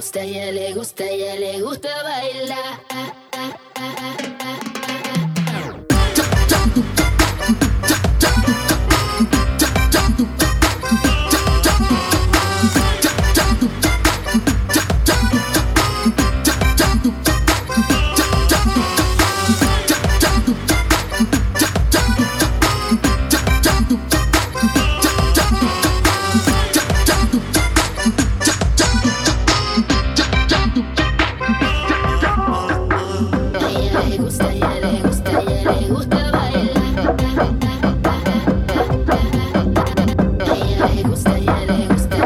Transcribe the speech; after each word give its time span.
gusta, 0.00 0.24
ya 0.24 0.50
le 0.50 0.72
gusta, 0.72 1.04
ya 1.04 1.34
le 1.34 1.60
gusta 1.60 1.90
bailar. 2.02 3.19
Gusta, 34.20 34.46
a 34.46 34.52
ella 34.52 34.80
le 34.80 35.00
gusta, 35.02 35.30
a 35.30 35.40
ella 35.40 35.72
le 35.72 35.88
gusta 35.88 36.30
gusta, 41.10 41.30
a 41.30 41.38
ella 41.38 41.64
le 41.66 41.86
gusta, 41.88 42.16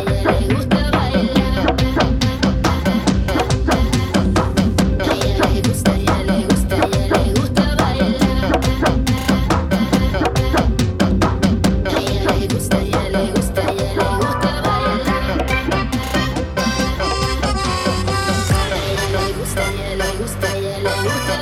gusta 0.54 0.90
bailar. 0.90 1.32
A 5.00 5.48
le 5.48 5.60
gusta, 5.62 5.90
a 5.90 5.96
ella 5.96 6.18
le 6.22 6.44
gusta, 6.44 6.74
a 6.74 6.86
ella 6.86 7.06
le 7.08 7.32
gusta 7.34 7.64
bailar. 7.78 8.14
A 12.24 12.34
le 12.34 12.46
gusta, 12.48 12.76
a 12.76 12.82
ella 12.82 13.08
le 13.08 13.22
gusta, 13.32 13.60
a 13.60 13.70
ella 13.70 13.92
le 13.94 14.08
gusta 14.18 14.50
bailar. 14.64 15.14
A 19.04 19.20
le 19.20 19.32
gusta, 19.36 19.60
a 19.60 19.70
ella 19.70 19.94
le 19.94 20.10
gusta, 20.16 20.46
a 20.46 20.56
ella 20.56 20.80
le 20.82 21.02
gusta 21.02 21.33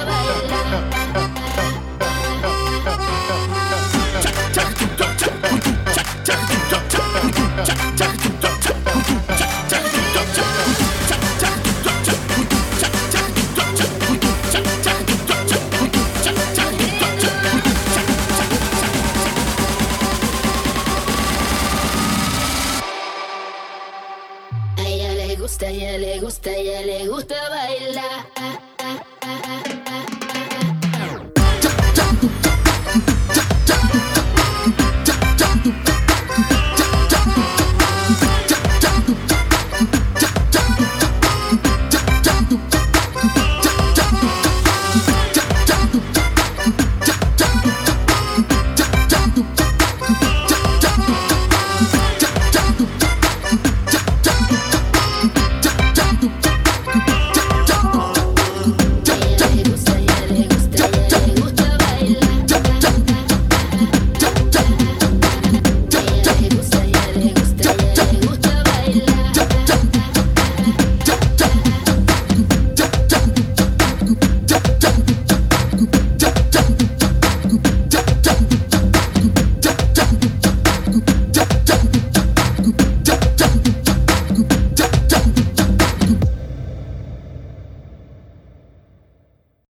gusta, 25.52 25.66
a 25.66 25.70
ella 25.70 25.98
le 25.98 26.18
gusta, 26.18 26.50
a 26.50 26.56
ella 26.56 26.80
le 26.80 27.08
gusta 27.08 27.34
bailar. 27.50 28.61